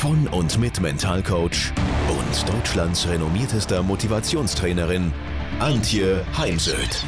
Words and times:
von 0.00 0.26
und 0.28 0.58
mit 0.58 0.80
Mentalcoach 0.80 1.74
und 2.08 2.54
Deutschlands 2.54 3.06
renommiertester 3.06 3.82
Motivationstrainerin 3.82 5.12
Antje 5.58 6.24
Heimsöth. 6.38 7.04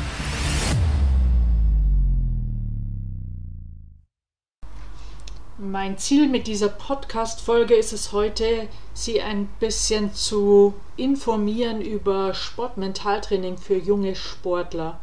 Mein 5.57 5.97
Ziel 5.97 6.29
mit 6.29 6.47
dieser 6.47 6.69
Podcast-Folge 6.69 7.77
ist 7.77 7.95
es 7.95 8.13
heute, 8.13 8.69
Sie 8.93 9.23
ein 9.23 9.47
bisschen 9.59 10.13
zu 10.13 10.75
informieren 10.99 11.81
über 11.81 12.35
Sportmentaltraining 12.35 13.57
für 13.57 13.79
junge 13.79 14.15
Sportler. 14.15 15.01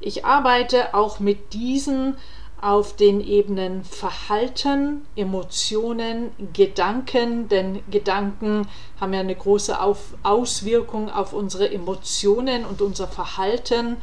Ich 0.00 0.26
arbeite 0.26 0.92
auch 0.92 1.20
mit 1.20 1.54
diesen 1.54 2.18
auf 2.60 2.96
den 2.96 3.20
Ebenen 3.20 3.84
Verhalten, 3.84 5.06
Emotionen, 5.14 6.30
Gedanken, 6.54 7.48
denn 7.48 7.82
Gedanken 7.90 8.66
haben 9.00 9.12
ja 9.12 9.20
eine 9.20 9.34
große 9.34 9.80
auf 9.80 10.14
Auswirkung 10.22 11.10
auf 11.10 11.32
unsere 11.32 11.70
Emotionen 11.70 12.64
und 12.64 12.80
unser 12.80 13.08
Verhalten. 13.08 13.98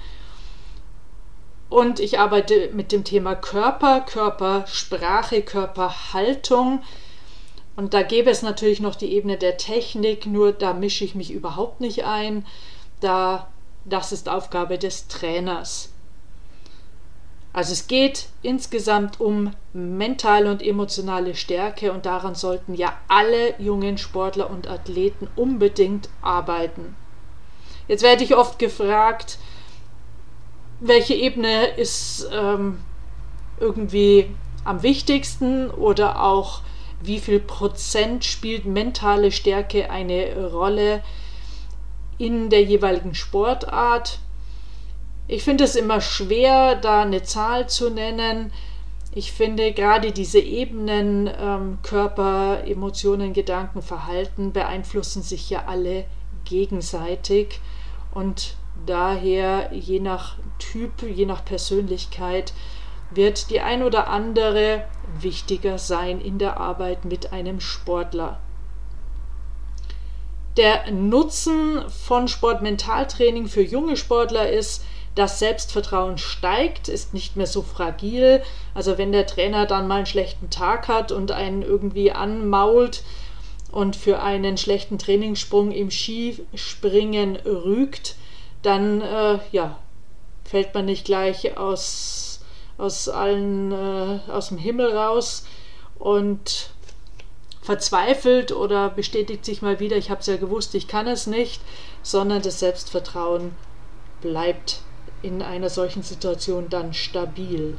Und 1.69 1.99
ich 1.99 2.19
arbeite 2.19 2.69
mit 2.73 2.91
dem 2.91 3.03
Thema 3.03 3.33
Körper, 3.35 4.01
Körpersprache, 4.01 5.41
Körperhaltung. 5.41 6.83
Und 7.75 7.95
da 7.95 8.03
gäbe 8.03 8.29
es 8.29 8.43
natürlich 8.43 8.79
noch 8.79 8.93
die 8.93 9.11
Ebene 9.11 9.37
der 9.37 9.57
Technik, 9.57 10.27
nur 10.27 10.51
da 10.51 10.73
mische 10.73 11.03
ich 11.03 11.15
mich 11.15 11.31
überhaupt 11.31 11.81
nicht 11.81 12.05
ein. 12.05 12.45
Da, 12.99 13.47
das 13.85 14.11
ist 14.11 14.29
Aufgabe 14.29 14.77
des 14.77 15.07
Trainers. 15.07 15.92
Also 17.53 17.73
es 17.73 17.87
geht 17.87 18.29
insgesamt 18.41 19.21
um 19.21 19.51
mentale 19.73 20.49
und 20.49 20.63
emotionale 20.63 21.35
Stärke 21.35 21.93
und 21.93 22.07
daran 22.07 22.33
sollten 22.33 22.73
ja 22.73 22.93
alle 23.07 23.53
jungen 23.59 23.99
Sportler 23.99 24.49
und 24.49 24.67
Athleten 24.67 25.27
unbedingt 25.35 26.09
arbeiten. 26.23 26.95
Jetzt 27.87 28.01
werde 28.01 28.23
ich 28.23 28.35
oft 28.35 28.57
gefragt, 28.57 29.37
welche 30.79 31.13
Ebene 31.13 31.67
ist 31.67 32.27
ähm, 32.33 32.79
irgendwie 33.59 34.29
am 34.63 34.81
wichtigsten 34.81 35.69
oder 35.69 36.23
auch 36.23 36.61
wie 37.01 37.19
viel 37.19 37.39
Prozent 37.39 38.25
spielt 38.25 38.65
mentale 38.65 39.31
Stärke 39.31 39.91
eine 39.91 40.49
Rolle 40.51 41.03
in 42.17 42.49
der 42.49 42.63
jeweiligen 42.63 43.13
Sportart. 43.13 44.19
Ich 45.27 45.43
finde 45.43 45.63
es 45.63 45.75
immer 45.75 46.01
schwer, 46.01 46.75
da 46.75 47.03
eine 47.03 47.23
Zahl 47.23 47.69
zu 47.69 47.89
nennen. 47.89 48.51
Ich 49.15 49.31
finde 49.31 49.71
gerade 49.71 50.11
diese 50.11 50.39
Ebenen 50.39 51.29
ähm, 51.39 51.77
Körper, 51.81 52.63
Emotionen, 52.65 53.33
Gedanken, 53.33 53.81
Verhalten 53.81 54.51
beeinflussen 54.51 55.21
sich 55.21 55.49
ja 55.49 55.65
alle 55.67 56.05
gegenseitig 56.45 57.61
und 58.13 58.55
daher 58.85 59.71
je 59.73 59.99
nach 59.99 60.37
Typ, 60.59 61.03
je 61.03 61.25
nach 61.25 61.45
Persönlichkeit 61.45 62.53
wird 63.11 63.49
die 63.49 63.61
ein 63.61 63.83
oder 63.83 64.07
andere 64.07 64.85
wichtiger 65.19 65.77
sein 65.77 66.19
in 66.19 66.39
der 66.39 66.59
Arbeit 66.59 67.05
mit 67.05 67.31
einem 67.31 67.59
Sportler. 67.59 68.39
Der 70.57 70.91
Nutzen 70.91 71.87
von 71.89 72.27
Sportmentaltraining 72.27 73.47
für 73.47 73.61
junge 73.61 73.97
Sportler 73.97 74.49
ist, 74.49 74.83
das 75.15 75.39
Selbstvertrauen 75.39 76.17
steigt, 76.17 76.87
ist 76.87 77.13
nicht 77.13 77.35
mehr 77.35 77.47
so 77.47 77.61
fragil. 77.61 78.41
Also 78.73 78.97
wenn 78.97 79.11
der 79.11 79.27
Trainer 79.27 79.65
dann 79.65 79.87
mal 79.87 79.97
einen 79.97 80.05
schlechten 80.05 80.49
Tag 80.49 80.87
hat 80.87 81.11
und 81.11 81.31
einen 81.31 81.61
irgendwie 81.61 82.11
anmault 82.11 83.03
und 83.71 83.95
für 83.95 84.21
einen 84.21 84.57
schlechten 84.57 84.97
Trainingssprung 84.97 85.71
im 85.71 85.91
Skispringen 85.91 87.35
rügt, 87.37 88.15
dann 88.63 89.01
äh, 89.01 89.39
ja, 89.51 89.77
fällt 90.45 90.73
man 90.73 90.85
nicht 90.85 91.05
gleich 91.05 91.57
aus, 91.57 92.41
aus 92.77 93.07
allen 93.09 93.71
äh, 93.71 94.19
aus 94.31 94.49
dem 94.49 94.57
Himmel 94.57 94.95
raus 94.95 95.45
und 95.99 96.69
verzweifelt 97.61 98.51
oder 98.51 98.89
bestätigt 98.89 99.45
sich 99.45 99.61
mal 99.61 99.79
wieder, 99.79 99.95
ich 99.95 100.09
habe 100.09 100.21
es 100.21 100.27
ja 100.27 100.37
gewusst, 100.37 100.75
ich 100.75 100.87
kann 100.87 101.07
es 101.07 101.27
nicht, 101.27 101.61
sondern 102.01 102.41
das 102.41 102.59
Selbstvertrauen 102.59 103.55
bleibt 104.21 104.81
in 105.23 105.41
einer 105.41 105.69
solchen 105.69 106.03
Situation 106.03 106.69
dann 106.69 106.93
stabil. 106.93 107.77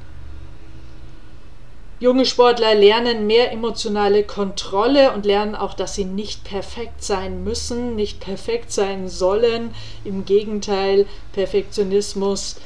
Junge 2.00 2.26
Sportler 2.26 2.74
lernen 2.74 3.26
mehr 3.28 3.52
emotionale 3.52 4.24
Kontrolle 4.24 5.12
und 5.12 5.24
lernen 5.24 5.54
auch, 5.54 5.74
dass 5.74 5.94
sie 5.94 6.04
nicht 6.04 6.42
perfekt 6.42 7.04
sein 7.04 7.44
müssen, 7.44 7.94
nicht 7.94 8.18
perfekt 8.18 8.72
sein 8.72 9.08
sollen. 9.08 9.72
Im 10.04 10.24
Gegenteil, 10.24 11.06
Perfektionismus 11.32 12.56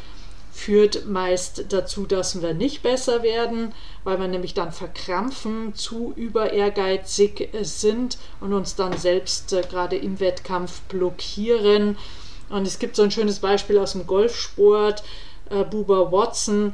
führt 0.51 1.07
meist 1.07 1.67
dazu, 1.69 2.07
dass 2.07 2.43
wir 2.43 2.55
nicht 2.55 2.83
besser 2.83 3.23
werden, 3.23 3.73
weil 4.03 4.19
wir 4.19 4.27
nämlich 4.29 4.55
dann 4.55 4.73
verkrampfen, 4.73 5.75
zu 5.75 6.13
über 6.17 6.53
ehrgeizig 6.53 7.51
sind 7.63 8.19
und 8.41 8.53
uns 8.53 8.75
dann 8.75 8.97
selbst 8.97 9.53
äh, 9.53 9.63
gerade 9.63 9.97
im 9.97 10.19
Wettkampf 10.19 10.81
blockieren 10.89 11.97
und 12.51 12.67
es 12.67 12.79
gibt 12.79 12.97
so 12.97 13.03
ein 13.03 13.11
schönes 13.11 13.41
Beispiel 13.41 13.79
aus 13.79 13.93
dem 13.93 14.07
Golfsport, 14.07 15.03
äh, 15.51 15.65
Buba 15.65 16.11
Watson. 16.13 16.73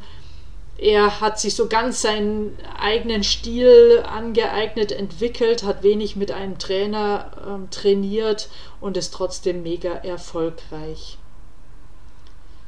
Er 0.77 1.21
hat 1.21 1.39
sich 1.39 1.55
so 1.55 1.69
ganz 1.69 2.03
seinen 2.03 2.59
eigenen 2.79 3.23
Stil 3.23 4.03
angeeignet, 4.07 4.91
entwickelt, 4.91 5.62
hat 5.62 5.83
wenig 5.83 6.17
mit 6.17 6.33
einem 6.33 6.59
Trainer 6.59 7.31
äh, 7.65 7.75
trainiert 7.75 8.49
und 8.81 8.97
ist 8.97 9.15
trotzdem 9.15 9.62
mega 9.62 9.93
erfolgreich. 9.93 11.19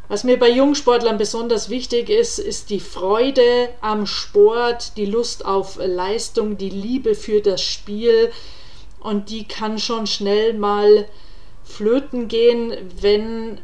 Was 0.09 0.23
mir 0.23 0.39
bei 0.39 0.51
Jungsportlern 0.51 1.19
besonders 1.19 1.69
wichtig 1.69 2.11
ist, 2.11 2.39
ist 2.39 2.71
die 2.71 2.79
Freude 2.79 3.71
am 3.81 4.07
Sport, 4.07 4.97
die 4.97 5.07
Lust 5.07 5.45
auf 5.45 5.79
Leistung, 5.85 6.57
die 6.57 6.71
Liebe 6.71 7.17
für 7.17 7.41
das 7.41 7.61
Spiel. 7.61 8.31
Und 9.01 9.31
die 9.31 9.49
kann 9.49 9.81
schon 9.81 10.07
schnell 10.07 10.55
mal 10.55 11.07
flöten 11.67 12.29
gehen, 12.29 12.73
wenn 13.01 13.59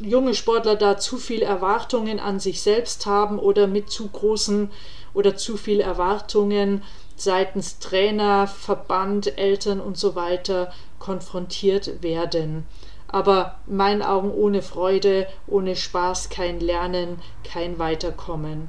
junge 0.00 0.34
Sportler 0.34 0.76
da 0.76 0.98
zu 0.98 1.16
viel 1.18 1.42
Erwartungen 1.42 2.18
an 2.18 2.40
sich 2.40 2.62
selbst 2.62 3.06
haben 3.06 3.38
oder 3.38 3.66
mit 3.66 3.90
zu 3.90 4.08
großen 4.08 4.70
oder 5.14 5.36
zu 5.36 5.56
viel 5.56 5.80
Erwartungen 5.80 6.82
seitens 7.16 7.78
Trainer, 7.78 8.46
Verband, 8.46 9.38
Eltern 9.38 9.80
und 9.80 9.98
so 9.98 10.14
weiter 10.14 10.72
konfrontiert 10.98 12.02
werden. 12.02 12.66
Aber 13.08 13.56
in 13.66 13.76
meinen 13.76 14.02
Augen 14.02 14.30
ohne 14.30 14.62
Freude, 14.62 15.26
ohne 15.46 15.76
Spaß 15.76 16.30
kein 16.30 16.60
Lernen, 16.60 17.20
kein 17.44 17.78
Weiterkommen. 17.78 18.68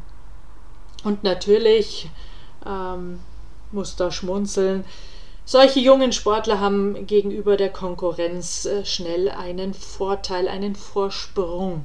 Und 1.04 1.24
natürlich 1.24 2.10
ähm, 2.66 3.20
muss 3.72 3.96
da 3.96 4.12
schmunzeln, 4.12 4.84
solche 5.52 5.82
jungen 5.82 6.14
Sportler 6.14 6.62
haben 6.62 7.06
gegenüber 7.08 7.58
der 7.58 7.70
Konkurrenz 7.70 8.64
äh, 8.64 8.86
schnell 8.86 9.30
einen 9.30 9.74
Vorteil, 9.74 10.48
einen 10.48 10.78
Vorsprung. 10.78 11.84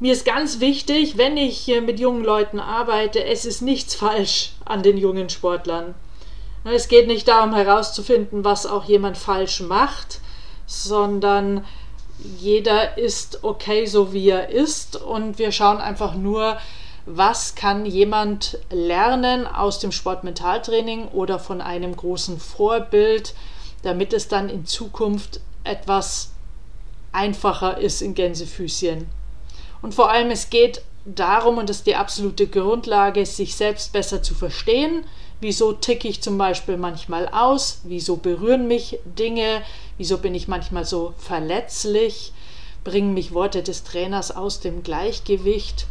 Mir 0.00 0.12
ist 0.12 0.24
ganz 0.24 0.58
wichtig, 0.58 1.16
wenn 1.18 1.36
ich 1.36 1.68
mit 1.86 2.00
jungen 2.00 2.24
Leuten 2.24 2.58
arbeite, 2.58 3.22
es 3.22 3.46
ist 3.46 3.62
nichts 3.62 3.94
falsch 4.04 4.54
an 4.64 4.82
den 4.82 4.98
jungen 4.98 5.28
Sportlern. 5.28 5.94
Es 6.64 6.88
geht 6.88 7.06
nicht 7.06 7.28
darum 7.28 7.54
herauszufinden, 7.54 8.44
was 8.44 8.66
auch 8.66 8.86
jemand 8.86 9.16
falsch 9.16 9.60
macht, 9.60 10.18
sondern 10.66 11.64
jeder 12.40 12.98
ist 12.98 13.44
okay, 13.44 13.86
so 13.86 14.12
wie 14.12 14.30
er 14.30 14.48
ist 14.48 14.96
und 14.96 15.38
wir 15.38 15.52
schauen 15.52 15.78
einfach 15.78 16.16
nur, 16.16 16.58
was 17.06 17.54
kann 17.54 17.86
jemand 17.86 18.58
lernen 18.70 19.46
aus 19.46 19.78
dem 19.78 19.92
Sportmentaltraining 19.92 21.08
oder 21.08 21.38
von 21.38 21.60
einem 21.60 21.94
großen 21.94 22.38
Vorbild, 22.38 23.34
damit 23.82 24.12
es 24.12 24.28
dann 24.28 24.48
in 24.48 24.66
Zukunft 24.66 25.40
etwas 25.64 26.30
einfacher 27.12 27.78
ist 27.78 28.00
in 28.00 28.14
Gänsefüßchen. 28.14 29.06
Und 29.82 29.94
vor 29.94 30.10
allem 30.10 30.30
es 30.30 30.50
geht 30.50 30.82
darum, 31.04 31.58
und 31.58 31.68
das 31.68 31.78
ist 31.78 31.86
die 31.86 31.96
absolute 31.96 32.46
Grundlage, 32.46 33.26
sich 33.26 33.54
selbst 33.54 33.92
besser 33.92 34.22
zu 34.22 34.34
verstehen, 34.34 35.04
Wieso 35.44 35.72
ticke 35.72 36.08
ich 36.08 36.22
zum 36.22 36.38
Beispiel 36.38 36.78
manchmal 36.78 37.28
aus? 37.28 37.80
Wieso 37.84 38.16
berühren 38.16 38.66
mich 38.66 38.98
Dinge? 39.04 39.62
Wieso 39.98 40.16
bin 40.16 40.34
ich 40.34 40.48
manchmal 40.48 40.86
so 40.86 41.12
verletzlich? 41.18 42.32
Bringen 42.82 43.12
mich 43.12 43.34
Worte 43.34 43.62
des 43.62 43.84
Trainers 43.84 44.34
aus 44.34 44.60
dem 44.60 44.82
Gleichgewicht? 44.82 45.86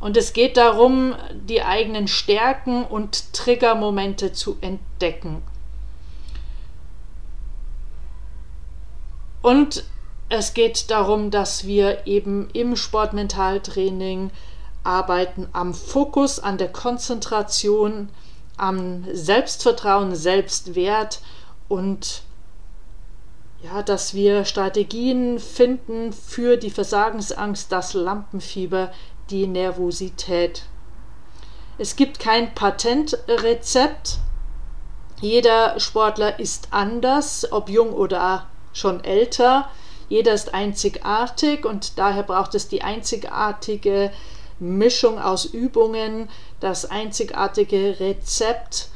Und 0.00 0.16
es 0.16 0.32
geht 0.32 0.56
darum, 0.56 1.14
die 1.32 1.62
eigenen 1.62 2.06
Stärken 2.06 2.84
und 2.84 3.32
Triggermomente 3.32 4.32
zu 4.32 4.58
entdecken. 4.60 5.42
Und 9.42 9.84
es 10.28 10.54
geht 10.54 10.90
darum, 10.90 11.30
dass 11.30 11.66
wir 11.66 12.06
eben 12.06 12.50
im 12.52 12.76
Sportmentaltraining 12.76 14.30
arbeiten 14.82 15.48
am 15.52 15.72
Fokus, 15.72 16.38
an 16.40 16.58
der 16.58 16.68
Konzentration, 16.68 18.08
am 18.56 19.04
Selbstvertrauen, 19.12 20.14
Selbstwert 20.14 21.20
und 21.68 22.22
ja, 23.62 23.82
dass 23.82 24.14
wir 24.14 24.44
Strategien 24.44 25.38
finden 25.38 26.12
für 26.12 26.56
die 26.56 26.70
Versagensangst, 26.70 27.72
das 27.72 27.94
Lampenfieber, 27.94 28.92
die 29.30 29.46
Nervosität. 29.46 30.64
Es 31.78 31.96
gibt 31.96 32.18
kein 32.18 32.54
Patentrezept. 32.54 34.18
Jeder 35.20 35.78
Sportler 35.80 36.38
ist 36.38 36.68
anders, 36.70 37.50
ob 37.52 37.68
jung 37.68 37.92
oder 37.92 38.46
schon 38.72 39.02
älter. 39.04 39.68
Jeder 40.08 40.32
ist 40.34 40.54
einzigartig 40.54 41.64
und 41.64 41.98
daher 41.98 42.22
braucht 42.22 42.54
es 42.54 42.68
die 42.68 42.82
einzigartige 42.82 44.12
Mischung 44.58 45.18
aus 45.18 45.44
Übungen, 45.44 46.28
das 46.60 46.86
einzigartige 46.86 48.00
Rezept 48.00 48.88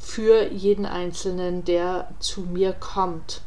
für 0.00 0.52
jeden 0.52 0.86
Einzelnen, 0.86 1.64
der 1.64 2.08
zu 2.20 2.42
mir 2.42 2.72
kommt. 2.72 3.40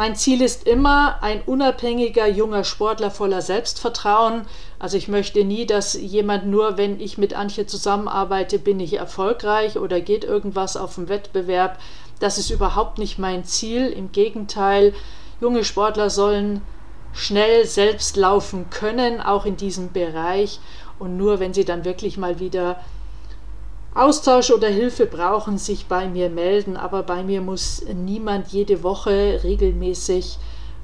Mein 0.00 0.16
Ziel 0.16 0.40
ist 0.40 0.66
immer 0.66 1.22
ein 1.22 1.42
unabhängiger 1.42 2.26
junger 2.26 2.64
Sportler 2.64 3.10
voller 3.10 3.42
Selbstvertrauen. 3.42 4.46
Also 4.78 4.96
ich 4.96 5.08
möchte 5.08 5.44
nie, 5.44 5.66
dass 5.66 5.92
jemand 5.92 6.46
nur, 6.46 6.78
wenn 6.78 6.98
ich 7.00 7.18
mit 7.18 7.34
Antje 7.34 7.66
zusammenarbeite, 7.66 8.58
bin 8.58 8.80
ich 8.80 8.94
erfolgreich 8.94 9.76
oder 9.76 10.00
geht 10.00 10.24
irgendwas 10.24 10.78
auf 10.78 10.94
dem 10.94 11.10
Wettbewerb. 11.10 11.78
Das 12.18 12.38
ist 12.38 12.48
überhaupt 12.48 12.96
nicht 12.96 13.18
mein 13.18 13.44
Ziel. 13.44 13.88
Im 13.88 14.10
Gegenteil, 14.10 14.94
junge 15.38 15.64
Sportler 15.64 16.08
sollen 16.08 16.62
schnell 17.12 17.66
selbst 17.66 18.16
laufen 18.16 18.70
können, 18.70 19.20
auch 19.20 19.44
in 19.44 19.58
diesem 19.58 19.92
Bereich. 19.92 20.60
Und 20.98 21.18
nur 21.18 21.40
wenn 21.40 21.52
sie 21.52 21.66
dann 21.66 21.84
wirklich 21.84 22.16
mal 22.16 22.40
wieder 22.40 22.80
Austausch 23.94 24.50
oder 24.50 24.68
Hilfe 24.68 25.06
brauchen, 25.06 25.58
sich 25.58 25.86
bei 25.86 26.08
mir 26.08 26.30
melden, 26.30 26.76
aber 26.76 27.02
bei 27.02 27.24
mir 27.24 27.40
muss 27.40 27.84
niemand 27.92 28.48
jede 28.48 28.82
Woche 28.82 29.40
regelmäßig 29.42 30.38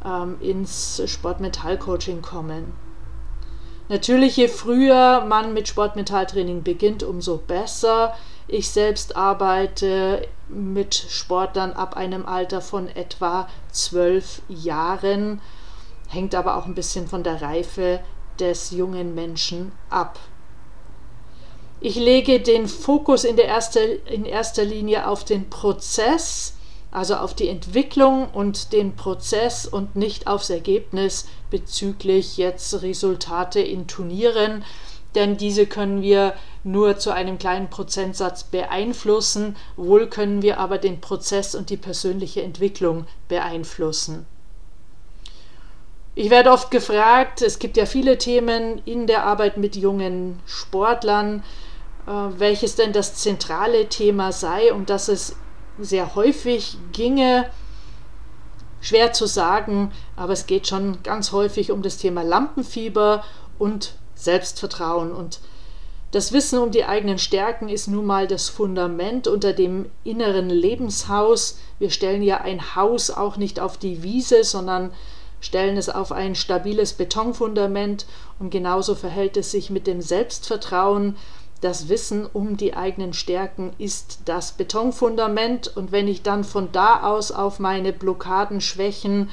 ähm, 0.04 0.36
ins 0.40 1.00
Sportmentalcoaching 1.06 2.20
kommen. 2.20 2.72
Natürlich, 3.88 4.36
je 4.36 4.48
früher 4.48 5.24
man 5.24 5.54
mit 5.54 5.68
Sportmentaltraining 5.68 6.64
beginnt, 6.64 7.04
umso 7.04 7.36
besser. 7.36 8.14
Ich 8.48 8.70
selbst 8.70 9.16
arbeite 9.16 10.26
mit 10.48 10.94
Sportlern 10.94 11.72
ab 11.72 11.96
einem 11.96 12.26
Alter 12.26 12.60
von 12.60 12.88
etwa 12.88 13.48
zwölf 13.70 14.42
Jahren, 14.48 15.40
hängt 16.08 16.34
aber 16.34 16.56
auch 16.56 16.66
ein 16.66 16.74
bisschen 16.74 17.06
von 17.06 17.22
der 17.22 17.42
Reife 17.42 18.00
des 18.40 18.72
jungen 18.72 19.14
Menschen 19.14 19.70
ab. 19.90 20.18
Ich 21.80 21.96
lege 21.96 22.40
den 22.40 22.68
Fokus 22.68 23.24
in, 23.24 23.36
der 23.36 23.46
erster, 23.46 23.80
in 24.06 24.24
erster 24.24 24.64
Linie 24.64 25.06
auf 25.06 25.24
den 25.24 25.50
Prozess, 25.50 26.54
also 26.90 27.16
auf 27.16 27.34
die 27.34 27.48
Entwicklung 27.48 28.28
und 28.30 28.72
den 28.72 28.96
Prozess 28.96 29.66
und 29.66 29.94
nicht 29.94 30.26
aufs 30.26 30.48
Ergebnis 30.48 31.26
bezüglich 31.50 32.38
jetzt 32.38 32.82
Resultate 32.82 33.60
in 33.60 33.86
Turnieren, 33.86 34.64
denn 35.14 35.36
diese 35.36 35.66
können 35.66 36.00
wir 36.00 36.34
nur 36.64 36.98
zu 36.98 37.10
einem 37.10 37.38
kleinen 37.38 37.68
Prozentsatz 37.68 38.44
beeinflussen, 38.44 39.56
wohl 39.76 40.08
können 40.08 40.42
wir 40.42 40.58
aber 40.58 40.78
den 40.78 41.00
Prozess 41.00 41.54
und 41.54 41.70
die 41.70 41.76
persönliche 41.76 42.42
Entwicklung 42.42 43.06
beeinflussen. 43.28 44.26
Ich 46.14 46.30
werde 46.30 46.50
oft 46.50 46.70
gefragt, 46.70 47.42
es 47.42 47.58
gibt 47.58 47.76
ja 47.76 47.84
viele 47.84 48.16
Themen 48.16 48.80
in 48.86 49.06
der 49.06 49.24
Arbeit 49.24 49.58
mit 49.58 49.76
jungen 49.76 50.40
Sportlern, 50.46 51.44
welches 52.06 52.76
denn 52.76 52.92
das 52.92 53.16
zentrale 53.16 53.88
Thema 53.88 54.32
sei, 54.32 54.72
um 54.72 54.86
das 54.86 55.08
es 55.08 55.36
sehr 55.78 56.14
häufig 56.14 56.78
ginge. 56.92 57.50
Schwer 58.80 59.12
zu 59.12 59.26
sagen, 59.26 59.90
aber 60.14 60.32
es 60.32 60.46
geht 60.46 60.68
schon 60.68 61.02
ganz 61.02 61.32
häufig 61.32 61.72
um 61.72 61.82
das 61.82 61.96
Thema 61.96 62.22
Lampenfieber 62.22 63.24
und 63.58 63.94
Selbstvertrauen. 64.14 65.12
Und 65.12 65.40
das 66.12 66.32
Wissen 66.32 66.60
um 66.60 66.70
die 66.70 66.84
eigenen 66.84 67.18
Stärken 67.18 67.68
ist 67.68 67.88
nun 67.88 68.06
mal 68.06 68.28
das 68.28 68.48
Fundament 68.48 69.26
unter 69.26 69.52
dem 69.52 69.86
inneren 70.04 70.48
Lebenshaus. 70.48 71.58
Wir 71.78 71.90
stellen 71.90 72.22
ja 72.22 72.40
ein 72.40 72.76
Haus 72.76 73.10
auch 73.10 73.36
nicht 73.36 73.58
auf 73.58 73.76
die 73.76 74.02
Wiese, 74.02 74.44
sondern 74.44 74.92
stellen 75.40 75.76
es 75.76 75.88
auf 75.88 76.12
ein 76.12 76.34
stabiles 76.34 76.92
Betonfundament. 76.92 78.06
Und 78.38 78.50
genauso 78.50 78.94
verhält 78.94 79.36
es 79.36 79.50
sich 79.50 79.68
mit 79.68 79.86
dem 79.86 80.00
Selbstvertrauen 80.00 81.16
das 81.60 81.88
Wissen 81.88 82.26
um 82.26 82.56
die 82.56 82.74
eigenen 82.74 83.12
Stärken 83.12 83.72
ist 83.78 84.20
das 84.24 84.52
Betonfundament. 84.52 85.74
Und 85.76 85.92
wenn 85.92 86.08
ich 86.08 86.22
dann 86.22 86.44
von 86.44 86.70
da 86.72 87.02
aus 87.02 87.32
auf 87.32 87.58
meine 87.58 87.92
Blockaden, 87.92 88.60
Schwächen, 88.60 89.30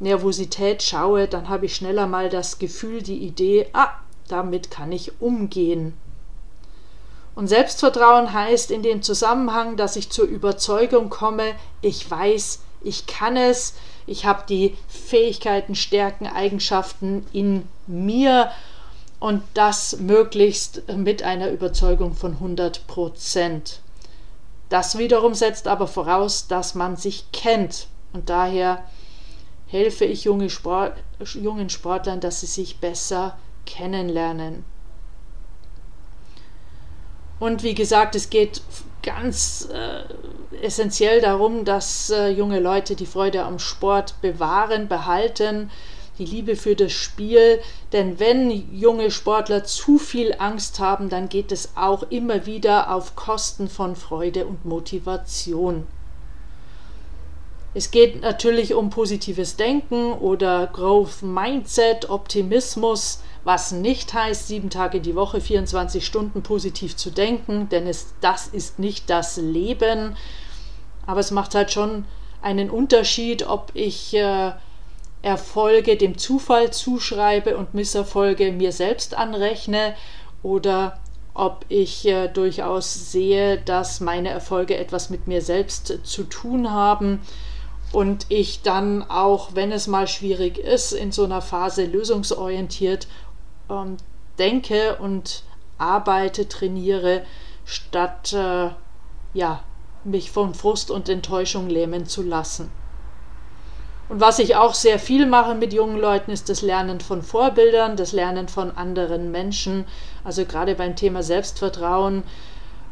Nervosität 0.00 0.82
schaue, 0.82 1.28
dann 1.28 1.48
habe 1.48 1.66
ich 1.66 1.74
schneller 1.74 2.06
mal 2.06 2.28
das 2.28 2.58
Gefühl, 2.58 3.02
die 3.02 3.18
Idee, 3.18 3.66
ah, 3.72 3.90
damit 4.28 4.70
kann 4.70 4.92
ich 4.92 5.20
umgehen. 5.20 5.94
Und 7.34 7.48
Selbstvertrauen 7.48 8.32
heißt 8.32 8.70
in 8.70 8.82
dem 8.82 9.02
Zusammenhang, 9.02 9.76
dass 9.76 9.96
ich 9.96 10.10
zur 10.10 10.24
Überzeugung 10.26 11.10
komme, 11.10 11.54
ich 11.82 12.10
weiß, 12.10 12.60
ich 12.82 13.06
kann 13.06 13.36
es, 13.36 13.74
ich 14.06 14.24
habe 14.24 14.44
die 14.48 14.76
Fähigkeiten, 14.88 15.74
Stärken, 15.74 16.26
Eigenschaften 16.26 17.26
in 17.32 17.68
mir 17.86 18.50
und 19.18 19.42
das 19.54 19.98
möglichst 19.98 20.82
mit 20.94 21.22
einer 21.22 21.50
Überzeugung 21.50 22.14
von 22.14 22.32
100 22.32 22.86
Prozent. 22.86 23.80
Das 24.68 24.98
wiederum 24.98 25.34
setzt 25.34 25.68
aber 25.68 25.86
voraus, 25.86 26.48
dass 26.48 26.74
man 26.74 26.96
sich 26.96 27.30
kennt 27.32 27.86
und 28.12 28.28
daher 28.28 28.82
helfe 29.66 30.04
ich 30.04 30.24
junge 30.24 30.50
Sport, 30.50 30.94
jungen 31.34 31.70
Sportlern, 31.70 32.20
dass 32.20 32.40
sie 32.40 32.46
sich 32.46 32.78
besser 32.78 33.36
kennenlernen. 33.64 34.64
Und 37.38 37.62
wie 37.62 37.74
gesagt, 37.74 38.14
es 38.14 38.30
geht 38.30 38.62
ganz 39.02 39.68
äh, 39.72 40.04
essentiell 40.62 41.20
darum, 41.20 41.64
dass 41.64 42.10
äh, 42.10 42.28
junge 42.28 42.60
Leute 42.60 42.96
die 42.96 43.06
Freude 43.06 43.44
am 43.44 43.58
Sport 43.58 44.20
bewahren, 44.20 44.88
behalten, 44.88 45.70
die 46.18 46.24
Liebe 46.24 46.56
für 46.56 46.74
das 46.74 46.92
Spiel. 46.92 47.60
Denn 47.92 48.18
wenn 48.18 48.50
junge 48.72 49.10
Sportler 49.10 49.64
zu 49.64 49.98
viel 49.98 50.34
Angst 50.38 50.80
haben, 50.80 51.08
dann 51.08 51.28
geht 51.28 51.52
es 51.52 51.70
auch 51.76 52.04
immer 52.10 52.46
wieder 52.46 52.94
auf 52.94 53.16
Kosten 53.16 53.68
von 53.68 53.96
Freude 53.96 54.46
und 54.46 54.64
Motivation. 54.64 55.86
Es 57.76 57.90
geht 57.90 58.22
natürlich 58.22 58.72
um 58.72 58.88
positives 58.88 59.56
Denken 59.56 60.14
oder 60.14 60.66
Growth 60.66 61.20
Mindset, 61.20 62.08
Optimismus, 62.08 63.20
was 63.44 63.70
nicht 63.70 64.14
heißt, 64.14 64.48
sieben 64.48 64.70
Tage 64.70 65.02
die 65.02 65.14
Woche, 65.14 65.42
24 65.42 66.04
Stunden 66.04 66.42
positiv 66.42 66.96
zu 66.96 67.10
denken, 67.10 67.68
denn 67.68 67.86
es, 67.86 68.14
das 68.22 68.48
ist 68.48 68.78
nicht 68.78 69.10
das 69.10 69.36
Leben. 69.36 70.16
Aber 71.06 71.20
es 71.20 71.30
macht 71.30 71.54
halt 71.54 71.70
schon 71.70 72.06
einen 72.40 72.70
Unterschied, 72.70 73.46
ob 73.46 73.72
ich 73.74 74.14
äh, 74.14 74.52
Erfolge 75.26 75.96
dem 75.96 76.18
Zufall 76.18 76.72
zuschreibe 76.72 77.56
und 77.56 77.74
Misserfolge 77.74 78.52
mir 78.52 78.70
selbst 78.70 79.18
anrechne 79.18 79.96
oder 80.44 81.00
ob 81.34 81.64
ich 81.68 82.06
äh, 82.06 82.28
durchaus 82.28 83.10
sehe, 83.10 83.58
dass 83.58 83.98
meine 83.98 84.28
Erfolge 84.28 84.76
etwas 84.76 85.10
mit 85.10 85.26
mir 85.26 85.42
selbst 85.42 85.98
zu 86.04 86.22
tun 86.22 86.70
haben 86.70 87.22
und 87.90 88.26
ich 88.28 88.62
dann 88.62 89.02
auch, 89.02 89.56
wenn 89.56 89.72
es 89.72 89.88
mal 89.88 90.06
schwierig 90.06 90.58
ist, 90.58 90.92
in 90.92 91.10
so 91.10 91.24
einer 91.24 91.42
Phase 91.42 91.86
lösungsorientiert 91.86 93.08
ähm, 93.68 93.96
denke 94.38 94.94
und 94.94 95.42
arbeite, 95.76 96.48
trainiere, 96.48 97.22
statt 97.64 98.32
äh, 98.32 98.70
ja, 99.34 99.64
mich 100.04 100.30
von 100.30 100.54
Frust 100.54 100.92
und 100.92 101.08
Enttäuschung 101.08 101.68
lähmen 101.68 102.06
zu 102.06 102.22
lassen. 102.22 102.70
Und 104.08 104.20
was 104.20 104.38
ich 104.38 104.56
auch 104.56 104.74
sehr 104.74 104.98
viel 104.98 105.26
mache 105.26 105.54
mit 105.54 105.72
jungen 105.72 105.98
Leuten, 105.98 106.30
ist 106.30 106.48
das 106.48 106.62
Lernen 106.62 107.00
von 107.00 107.22
Vorbildern, 107.22 107.96
das 107.96 108.12
Lernen 108.12 108.48
von 108.48 108.70
anderen 108.76 109.30
Menschen. 109.32 109.84
Also 110.24 110.44
gerade 110.44 110.74
beim 110.74 110.94
Thema 110.96 111.22
Selbstvertrauen 111.22 112.22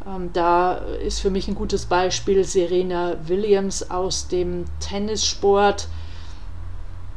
Ähm, 0.06 0.30
da 0.33 0.75
ist 0.75 1.21
für 1.21 1.30
mich 1.30 1.49
ein 1.49 1.54
gutes 1.54 1.87
Beispiel 1.87 2.44
Serena 2.44 3.16
Williams 3.26 3.90
aus 3.90 4.28
dem 4.28 4.66
Tennissport. 4.80 5.88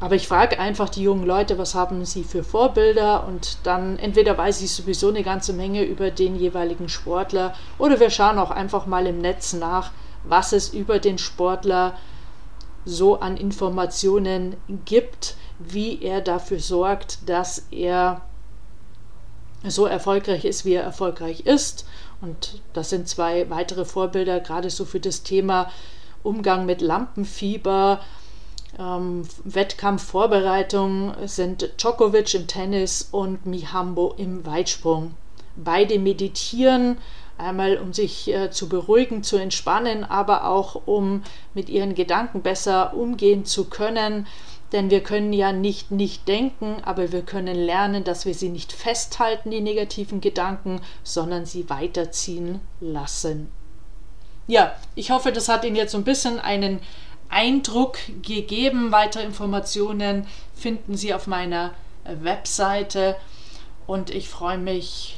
Aber 0.00 0.14
ich 0.14 0.28
frage 0.28 0.60
einfach 0.60 0.88
die 0.88 1.02
jungen 1.02 1.26
Leute, 1.26 1.58
was 1.58 1.74
haben 1.74 2.04
sie 2.04 2.22
für 2.22 2.44
Vorbilder 2.44 3.26
und 3.26 3.58
dann 3.64 3.98
entweder 3.98 4.38
weiß 4.38 4.62
ich 4.62 4.70
sowieso 4.72 5.08
eine 5.08 5.24
ganze 5.24 5.52
Menge 5.52 5.82
über 5.82 6.10
den 6.12 6.36
jeweiligen 6.36 6.88
Sportler 6.88 7.54
oder 7.78 7.98
wir 7.98 8.10
schauen 8.10 8.38
auch 8.38 8.52
einfach 8.52 8.86
mal 8.86 9.06
im 9.06 9.18
Netz 9.18 9.54
nach, 9.54 9.90
was 10.22 10.52
es 10.52 10.72
über 10.72 11.00
den 11.00 11.18
Sportler 11.18 11.94
so 12.88 13.20
an 13.20 13.36
Informationen 13.36 14.56
gibt, 14.86 15.36
wie 15.58 16.02
er 16.02 16.20
dafür 16.20 16.58
sorgt, 16.58 17.28
dass 17.28 17.66
er 17.70 18.22
so 19.64 19.86
erfolgreich 19.86 20.44
ist, 20.44 20.64
wie 20.64 20.74
er 20.74 20.82
erfolgreich 20.82 21.40
ist. 21.40 21.84
Und 22.20 22.62
das 22.72 22.90
sind 22.90 23.08
zwei 23.08 23.48
weitere 23.50 23.84
Vorbilder, 23.84 24.40
gerade 24.40 24.70
so 24.70 24.84
für 24.84 25.00
das 25.00 25.22
Thema 25.22 25.70
Umgang 26.22 26.66
mit 26.66 26.80
Lampenfieber. 26.80 28.00
Ähm, 28.78 29.22
Wettkampfvorbereitung 29.44 31.14
sind 31.26 31.70
Djokovic 31.76 32.34
im 32.34 32.46
Tennis 32.46 33.08
und 33.10 33.46
Mihambo 33.46 34.14
im 34.16 34.46
Weitsprung. 34.46 35.14
Beide 35.56 35.98
meditieren, 35.98 36.98
einmal 37.38 37.78
um 37.78 37.92
sich 37.92 38.32
äh, 38.32 38.50
zu 38.50 38.68
beruhigen, 38.68 39.22
zu 39.22 39.36
entspannen, 39.36 40.04
aber 40.04 40.44
auch 40.44 40.82
um 40.86 41.22
mit 41.54 41.68
ihren 41.68 41.94
Gedanken 41.94 42.42
besser 42.42 42.94
umgehen 42.94 43.44
zu 43.44 43.64
können. 43.66 44.26
Denn 44.72 44.90
wir 44.90 45.02
können 45.02 45.32
ja 45.32 45.52
nicht 45.52 45.90
nicht 45.90 46.28
denken, 46.28 46.76
aber 46.84 47.10
wir 47.10 47.22
können 47.22 47.56
lernen, 47.56 48.04
dass 48.04 48.26
wir 48.26 48.34
sie 48.34 48.50
nicht 48.50 48.72
festhalten, 48.72 49.50
die 49.50 49.62
negativen 49.62 50.20
Gedanken, 50.20 50.82
sondern 51.02 51.46
sie 51.46 51.70
weiterziehen 51.70 52.60
lassen. 52.80 53.50
Ja, 54.46 54.74
ich 54.94 55.10
hoffe, 55.10 55.32
das 55.32 55.48
hat 55.48 55.64
Ihnen 55.64 55.76
jetzt 55.76 55.92
so 55.92 55.98
ein 55.98 56.04
bisschen 56.04 56.38
einen 56.38 56.80
Eindruck 57.28 57.98
gegeben. 58.22 58.92
Weitere 58.92 59.22
Informationen 59.22 60.26
finden 60.54 60.96
Sie 60.96 61.12
auf 61.14 61.26
meiner 61.26 61.72
Webseite 62.04 63.16
und 63.86 64.10
ich 64.10 64.28
freue 64.28 64.58
mich 64.58 65.17